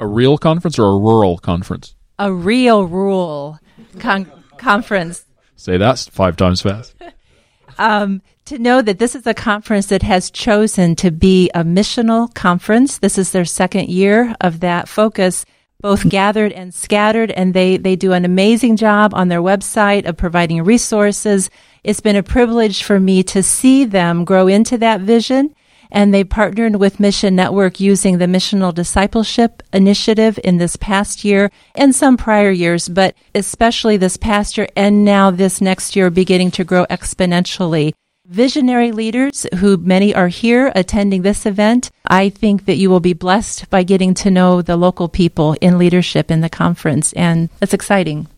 a 0.00 0.06
real 0.06 0.36
conference 0.36 0.78
or 0.78 0.90
a 0.90 0.98
rural 0.98 1.38
conference? 1.38 1.94
A 2.18 2.32
real 2.32 2.86
rural 2.86 3.58
con- 4.00 4.30
conference. 4.58 5.24
Say 5.56 5.76
that 5.76 6.08
five 6.12 6.36
times 6.36 6.62
fast. 6.62 6.94
um, 7.78 8.22
to 8.44 8.58
know 8.58 8.80
that 8.80 8.98
this 8.98 9.14
is 9.14 9.26
a 9.26 9.34
conference 9.34 9.86
that 9.86 10.02
has 10.02 10.30
chosen 10.30 10.96
to 10.96 11.10
be 11.10 11.50
a 11.54 11.62
missional 11.64 12.32
conference. 12.32 12.98
This 12.98 13.18
is 13.18 13.32
their 13.32 13.44
second 13.44 13.88
year 13.88 14.34
of 14.40 14.60
that 14.60 14.88
focus, 14.88 15.44
both 15.80 16.08
gathered 16.08 16.52
and 16.52 16.72
scattered, 16.72 17.30
and 17.30 17.52
they, 17.52 17.76
they 17.76 17.96
do 17.96 18.12
an 18.12 18.24
amazing 18.24 18.76
job 18.76 19.12
on 19.14 19.28
their 19.28 19.42
website 19.42 20.06
of 20.06 20.16
providing 20.16 20.62
resources. 20.64 21.50
It's 21.84 22.00
been 22.00 22.16
a 22.16 22.22
privilege 22.22 22.82
for 22.82 22.98
me 22.98 23.22
to 23.24 23.42
see 23.42 23.84
them 23.84 24.24
grow 24.24 24.46
into 24.46 24.78
that 24.78 25.00
vision 25.02 25.54
and 25.90 26.12
they 26.12 26.24
partnered 26.24 26.76
with 26.76 27.00
Mission 27.00 27.36
Network 27.36 27.80
using 27.80 28.18
the 28.18 28.26
Missional 28.26 28.74
Discipleship 28.74 29.62
Initiative 29.72 30.38
in 30.44 30.58
this 30.58 30.76
past 30.76 31.24
year 31.24 31.50
and 31.74 31.94
some 31.94 32.16
prior 32.16 32.50
years, 32.50 32.88
but 32.88 33.14
especially 33.34 33.96
this 33.96 34.16
past 34.16 34.56
year 34.56 34.68
and 34.76 35.04
now 35.04 35.30
this 35.30 35.60
next 35.60 35.96
year 35.96 36.10
beginning 36.10 36.50
to 36.52 36.64
grow 36.64 36.84
exponentially. 36.86 37.92
Visionary 38.26 38.92
leaders, 38.92 39.46
who 39.56 39.78
many 39.78 40.14
are 40.14 40.28
here 40.28 40.70
attending 40.74 41.22
this 41.22 41.46
event, 41.46 41.90
I 42.06 42.28
think 42.28 42.66
that 42.66 42.76
you 42.76 42.90
will 42.90 43.00
be 43.00 43.14
blessed 43.14 43.70
by 43.70 43.84
getting 43.84 44.12
to 44.14 44.30
know 44.30 44.60
the 44.60 44.76
local 44.76 45.08
people 45.08 45.56
in 45.62 45.78
leadership 45.78 46.30
in 46.30 46.42
the 46.42 46.50
conference, 46.50 47.14
and 47.14 47.48
that's 47.58 47.72
exciting. 47.72 48.28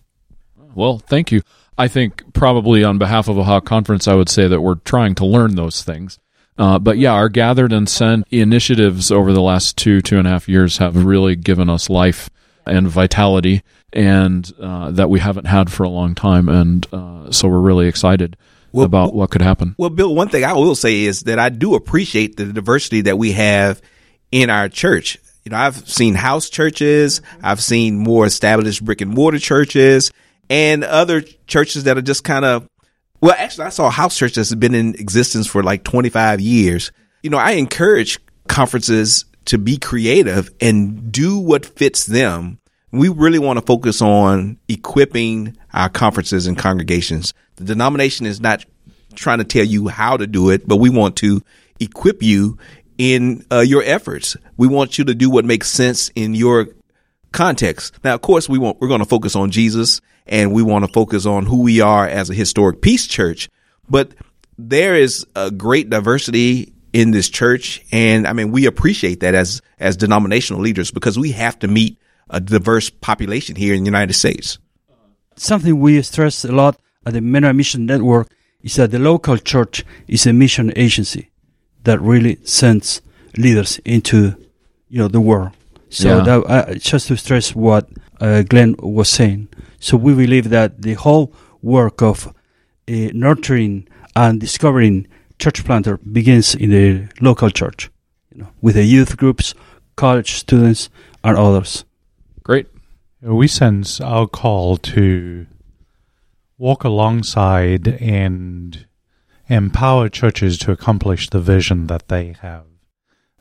Well, 0.76 0.98
thank 0.98 1.32
you. 1.32 1.42
I 1.76 1.88
think 1.88 2.32
probably 2.34 2.84
on 2.84 2.98
behalf 2.98 3.26
of 3.26 3.36
Ohio 3.36 3.60
Conference, 3.60 4.06
I 4.06 4.14
would 4.14 4.28
say 4.28 4.46
that 4.46 4.60
we're 4.60 4.76
trying 4.76 5.16
to 5.16 5.26
learn 5.26 5.56
those 5.56 5.82
things. 5.82 6.20
Uh, 6.60 6.78
but 6.78 6.98
yeah, 6.98 7.12
our 7.14 7.30
gathered 7.30 7.72
and 7.72 7.88
sent 7.88 8.28
initiatives 8.30 9.10
over 9.10 9.32
the 9.32 9.40
last 9.40 9.78
two 9.78 10.02
two 10.02 10.18
and 10.18 10.28
a 10.28 10.30
half 10.30 10.46
years 10.46 10.76
have 10.76 11.06
really 11.06 11.34
given 11.34 11.70
us 11.70 11.88
life 11.88 12.28
and 12.66 12.86
vitality, 12.86 13.62
and 13.94 14.52
uh, 14.60 14.90
that 14.90 15.08
we 15.08 15.20
haven't 15.20 15.46
had 15.46 15.72
for 15.72 15.84
a 15.84 15.88
long 15.88 16.14
time. 16.14 16.50
And 16.50 16.86
uh, 16.92 17.32
so 17.32 17.48
we're 17.48 17.60
really 17.60 17.88
excited 17.88 18.36
well, 18.72 18.84
about 18.84 19.14
what 19.14 19.30
could 19.30 19.40
happen. 19.40 19.74
Well, 19.78 19.88
Bill, 19.88 20.14
one 20.14 20.28
thing 20.28 20.44
I 20.44 20.52
will 20.52 20.74
say 20.74 21.04
is 21.04 21.22
that 21.22 21.38
I 21.38 21.48
do 21.48 21.74
appreciate 21.74 22.36
the 22.36 22.44
diversity 22.44 23.00
that 23.02 23.16
we 23.16 23.32
have 23.32 23.80
in 24.30 24.50
our 24.50 24.68
church. 24.68 25.16
You 25.46 25.52
know, 25.52 25.56
I've 25.56 25.88
seen 25.88 26.14
house 26.14 26.50
churches, 26.50 27.22
I've 27.42 27.62
seen 27.62 27.96
more 27.96 28.26
established 28.26 28.84
brick 28.84 29.00
and 29.00 29.14
mortar 29.14 29.38
churches, 29.38 30.12
and 30.50 30.84
other 30.84 31.22
churches 31.46 31.84
that 31.84 31.96
are 31.96 32.02
just 32.02 32.22
kind 32.22 32.44
of 32.44 32.68
well, 33.20 33.34
actually, 33.38 33.66
I 33.66 33.70
saw 33.70 33.86
a 33.86 33.90
house 33.90 34.16
church 34.16 34.34
that's 34.34 34.54
been 34.54 34.74
in 34.74 34.94
existence 34.94 35.46
for 35.46 35.62
like 35.62 35.84
25 35.84 36.40
years. 36.40 36.90
You 37.22 37.30
know, 37.30 37.38
I 37.38 37.52
encourage 37.52 38.18
conferences 38.48 39.26
to 39.46 39.58
be 39.58 39.76
creative 39.76 40.50
and 40.60 41.12
do 41.12 41.38
what 41.38 41.66
fits 41.66 42.06
them. 42.06 42.58
We 42.92 43.08
really 43.08 43.38
want 43.38 43.58
to 43.58 43.64
focus 43.64 44.02
on 44.02 44.58
equipping 44.68 45.56
our 45.72 45.88
conferences 45.88 46.46
and 46.46 46.58
congregations. 46.58 47.34
The 47.56 47.64
denomination 47.64 48.26
is 48.26 48.40
not 48.40 48.64
trying 49.14 49.38
to 49.38 49.44
tell 49.44 49.64
you 49.64 49.88
how 49.88 50.16
to 50.16 50.26
do 50.26 50.50
it, 50.50 50.66
but 50.66 50.76
we 50.76 50.90
want 50.90 51.16
to 51.16 51.42
equip 51.78 52.22
you 52.22 52.58
in 52.98 53.44
uh, 53.50 53.60
your 53.60 53.82
efforts. 53.82 54.36
We 54.56 54.66
want 54.66 54.98
you 54.98 55.04
to 55.04 55.14
do 55.14 55.30
what 55.30 55.44
makes 55.44 55.68
sense 55.70 56.10
in 56.14 56.34
your 56.34 56.68
context. 57.32 57.94
Now, 58.02 58.14
of 58.14 58.22
course, 58.22 58.48
we 58.48 58.58
want, 58.58 58.80
we're 58.80 58.88
going 58.88 59.00
to 59.00 59.06
focus 59.06 59.36
on 59.36 59.50
Jesus 59.50 60.00
and 60.26 60.52
we 60.52 60.62
want 60.62 60.84
to 60.84 60.92
focus 60.92 61.26
on 61.26 61.46
who 61.46 61.62
we 61.62 61.80
are 61.80 62.06
as 62.06 62.30
a 62.30 62.34
historic 62.34 62.80
peace 62.80 63.06
church. 63.06 63.48
But 63.88 64.12
there 64.58 64.94
is 64.94 65.26
a 65.34 65.50
great 65.50 65.90
diversity 65.90 66.72
in 66.92 67.10
this 67.10 67.28
church. 67.28 67.84
And 67.92 68.26
I 68.26 68.32
mean, 68.32 68.50
we 68.50 68.66
appreciate 68.66 69.20
that 69.20 69.34
as, 69.34 69.62
as 69.78 69.96
denominational 69.96 70.62
leaders 70.62 70.90
because 70.90 71.18
we 71.18 71.32
have 71.32 71.58
to 71.60 71.68
meet 71.68 71.98
a 72.28 72.40
diverse 72.40 72.90
population 72.90 73.56
here 73.56 73.74
in 73.74 73.82
the 73.82 73.88
United 73.88 74.14
States. 74.14 74.58
Something 75.36 75.80
we 75.80 76.00
stress 76.02 76.44
a 76.44 76.52
lot 76.52 76.78
at 77.06 77.14
the 77.14 77.20
Mennonite 77.20 77.56
Mission 77.56 77.86
Network 77.86 78.28
is 78.62 78.76
that 78.76 78.90
the 78.90 78.98
local 78.98 79.38
church 79.38 79.84
is 80.06 80.26
a 80.26 80.32
mission 80.32 80.72
agency 80.76 81.30
that 81.84 82.00
really 82.00 82.38
sends 82.44 83.00
leaders 83.36 83.80
into, 83.84 84.34
you 84.88 84.98
know, 84.98 85.08
the 85.08 85.20
world 85.20 85.52
So 85.88 86.08
Yeah. 86.08 86.22
that, 86.22 86.40
uh, 86.46 86.74
just 86.74 87.08
to 87.08 87.16
stress 87.16 87.54
what 87.54 87.88
uh, 88.20 88.42
Glenn 88.42 88.76
was 88.78 89.08
saying. 89.08 89.48
So 89.80 89.96
we 89.96 90.14
believe 90.14 90.50
that 90.50 90.82
the 90.82 90.94
whole 90.94 91.32
work 91.62 92.00
of 92.02 92.28
uh, 92.28 92.32
nurturing 92.86 93.88
and 94.14 94.38
discovering 94.38 95.08
church 95.38 95.64
planter 95.64 95.96
begins 95.98 96.54
in 96.54 96.70
the 96.70 97.08
local 97.20 97.50
church, 97.50 97.90
you 98.32 98.42
know, 98.42 98.48
with 98.60 98.74
the 98.76 98.84
youth 98.84 99.16
groups, 99.16 99.54
college 99.96 100.34
students, 100.34 100.90
and 101.24 101.36
others. 101.36 101.84
Great. 102.44 102.68
We 103.22 103.48
sense 103.48 104.00
our 104.00 104.26
call 104.26 104.76
to 104.76 105.46
walk 106.58 106.84
alongside 106.84 107.88
and 107.88 108.86
empower 109.48 110.08
churches 110.08 110.58
to 110.58 110.72
accomplish 110.72 111.30
the 111.30 111.40
vision 111.40 111.86
that 111.86 112.08
they 112.08 112.36
have. 112.40 112.64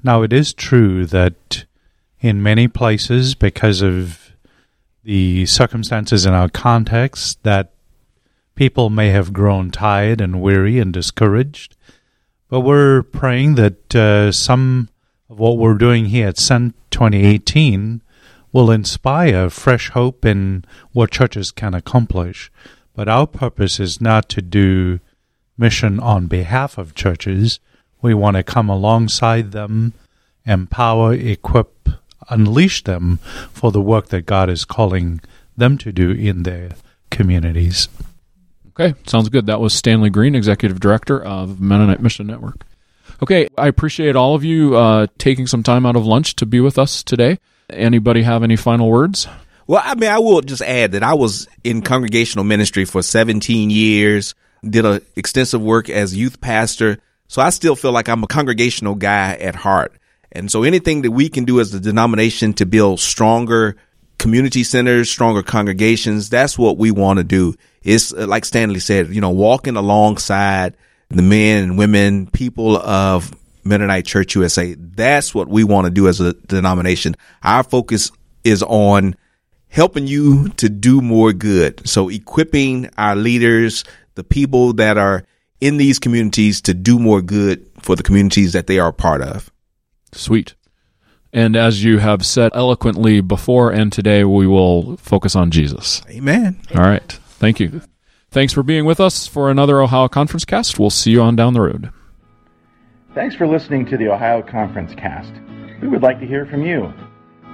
Now, 0.01 0.22
it 0.22 0.31
is 0.31 0.53
true 0.53 1.05
that 1.08 1.65
in 2.22 2.41
many 2.41 2.67
places, 2.67 3.36
because 3.36 3.81
of 3.81 4.28
the 5.09 5.43
circumstances 5.47 6.23
in 6.23 6.35
our 6.35 6.49
context, 6.49 7.41
that 7.41 7.71
people 8.53 8.91
may 8.91 9.09
have 9.09 9.33
grown 9.33 9.71
tired 9.71 10.21
and 10.21 10.39
weary 10.39 10.77
and 10.77 10.93
discouraged. 10.93 11.75
But 12.47 12.59
we're 12.59 13.01
praying 13.01 13.55
that 13.55 13.95
uh, 13.95 14.31
some 14.31 14.89
of 15.27 15.39
what 15.39 15.57
we're 15.57 15.79
doing 15.79 16.05
here 16.05 16.27
at 16.27 16.37
Sent 16.37 16.75
2018 16.91 18.03
will 18.51 18.69
inspire 18.69 19.49
fresh 19.49 19.89
hope 19.89 20.25
in 20.25 20.63
what 20.91 21.09
churches 21.09 21.49
can 21.49 21.73
accomplish. 21.73 22.51
But 22.93 23.09
our 23.09 23.25
purpose 23.25 23.79
is 23.79 23.99
not 23.99 24.29
to 24.29 24.43
do 24.43 24.99
mission 25.57 25.99
on 25.99 26.27
behalf 26.27 26.77
of 26.77 26.93
churches. 26.93 27.59
We 27.99 28.13
want 28.13 28.37
to 28.37 28.43
come 28.43 28.69
alongside 28.69 29.53
them, 29.53 29.93
empower, 30.45 31.15
equip, 31.15 31.78
unleash 32.29 32.83
them 32.83 33.17
for 33.51 33.71
the 33.71 33.81
work 33.81 34.07
that 34.07 34.25
God 34.25 34.50
is 34.50 34.65
calling 34.65 35.21
them 35.57 35.77
to 35.79 35.91
do 35.91 36.12
in 36.12 36.43
their 36.43 36.71
communities. 37.09 37.89
Okay, 38.69 38.95
sounds 39.05 39.29
good. 39.29 39.48
That 39.48 39.59
was 39.59 39.74
Stanley 39.74 40.09
Green, 40.09 40.36
Executive 40.36 40.79
Director 40.79 41.21
of 41.21 41.59
Mennonite 41.59 42.01
Mission 42.01 42.27
Network. 42.27 42.65
Okay, 43.21 43.50
I 43.57 43.67
appreciate 43.67 44.15
all 44.15 44.36
of 44.36 44.45
you 44.45 44.77
uh, 44.77 45.07
taking 45.17 45.48
some 45.48 45.63
time 45.63 45.86
out 45.86 45.98
of 45.98 46.05
lunch 46.05 46.36
to 46.38 46.45
be 46.45 46.62
with 46.62 46.79
us 46.79 47.03
today. 47.03 47.39
Anybody 47.69 48.21
have 48.21 48.43
any 48.43 48.55
final 48.55 48.89
words? 48.89 49.27
Well, 49.67 49.81
I 49.83 49.95
mean, 49.95 50.09
I 50.09 50.19
will 50.19 50.41
just 50.41 50.62
add 50.62 50.93
that 50.93 51.03
I 51.03 51.13
was 51.13 51.48
in 51.63 51.81
congregational 51.81 52.45
ministry 52.45 52.86
for 52.86 53.01
17 53.03 53.69
years, 53.69 54.33
did 54.67 54.86
a 54.86 55.01
extensive 55.15 55.62
work 55.62 55.89
as 55.89 56.15
youth 56.15 56.39
pastor. 56.39 57.00
So 57.27 57.41
I 57.41 57.50
still 57.51 57.75
feel 57.75 57.91
like 57.91 58.09
I'm 58.09 58.24
a 58.24 58.27
congregational 58.27 58.95
guy 58.95 59.36
at 59.36 59.55
heart. 59.55 59.93
And 60.31 60.51
so 60.51 60.63
anything 60.63 61.01
that 61.01 61.12
we 61.12 61.29
can 61.29 61.45
do 61.45 61.59
as 61.59 61.74
a 61.74 61.79
denomination 61.79 62.53
to 62.53 62.65
build 62.65 63.00
stronger 63.00 63.75
community 64.17 64.63
centers, 64.63 65.09
stronger 65.09 65.41
congregations, 65.41 66.29
that's 66.29 66.57
what 66.57 66.77
we 66.77 66.91
want 66.91 67.17
to 67.17 67.24
do. 67.24 67.55
It's 67.81 68.13
uh, 68.13 68.27
like 68.27 68.45
Stanley 68.45 68.79
said, 68.79 69.09
you 69.09 69.21
know, 69.21 69.31
walking 69.31 69.75
alongside 69.75 70.75
the 71.09 71.21
men 71.21 71.63
and 71.63 71.77
women, 71.77 72.27
people 72.27 72.77
of 72.77 73.33
Mennonite 73.63 74.05
Church 74.05 74.36
USA. 74.36 74.75
That's 74.75 75.33
what 75.33 75.48
we 75.48 75.63
want 75.63 75.86
to 75.86 75.91
do 75.91 76.07
as 76.07 76.19
a 76.19 76.33
denomination. 76.33 77.15
Our 77.41 77.63
focus 77.63 78.12
is 78.43 78.62
on 78.63 79.15
helping 79.69 80.07
you 80.07 80.50
to 80.50 80.69
do 80.69 81.01
more 81.01 81.33
good. 81.33 81.88
So 81.88 82.09
equipping 82.09 82.89
our 82.98 83.15
leaders, 83.15 83.83
the 84.15 84.24
people 84.24 84.74
that 84.74 84.98
are 84.98 85.24
in 85.62 85.77
these 85.77 86.00
communities 86.00 86.62
to 86.62 86.74
do 86.74 87.00
more 87.00 87.21
good 87.21 87.69
for 87.79 87.95
the 87.95 88.03
communities 88.03 88.53
that 88.53 88.67
they 88.67 88.79
are 88.79 88.91
part 88.91 89.21
of. 89.21 89.51
Sweet. 90.11 90.55
And 91.31 91.55
as 91.55 91.83
you 91.83 91.99
have 91.99 92.25
said 92.25 92.51
eloquently 92.55 93.22
before 93.22 93.72
and 93.72 93.93
today, 93.93 94.24
we 94.24 94.48
will 94.48 94.98
focus 94.98 95.35
on 95.35 95.51
Jesus. 95.51 96.01
Amen. 96.09 96.59
All 96.74 96.81
right. 96.81 97.11
Thank 97.11 97.59
you. 97.59 97.81
Thanks 98.31 98.53
for 98.53 98.63
being 98.63 98.85
with 98.85 99.00
us 99.00 99.27
for 99.27 99.50
another 99.50 99.81
Ohio 99.81 100.07
Conference 100.07 100.45
Cast. 100.45 100.79
We'll 100.79 100.89
see 100.89 101.11
you 101.11 101.22
on 101.22 101.35
down 101.35 101.53
the 101.53 101.61
road. 101.61 101.91
Thanks 103.15 103.35
for 103.35 103.48
listening 103.48 103.85
to 103.87 103.98
the 103.98 104.07
Ohio 104.07 104.41
Conference 104.41 104.93
Cast. 104.95 105.33
We 105.81 105.87
would 105.87 106.01
like 106.01 106.19
to 106.19 106.27
hear 106.27 106.45
from 106.45 106.63
you. 106.63 106.93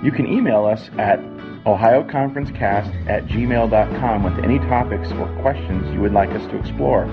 You 0.04 0.12
can 0.12 0.28
email 0.28 0.66
us 0.66 0.90
at 0.98 1.20
ohioconferencecast 1.66 3.10
at 3.10 3.26
gmail.com 3.26 4.24
with 4.24 4.44
any 4.44 4.60
topics 4.60 5.12
or 5.14 5.42
questions 5.42 5.92
you 5.94 6.00
would 6.02 6.14
like 6.14 6.30
us 6.32 6.46
to 6.48 6.60
explore. 6.60 7.06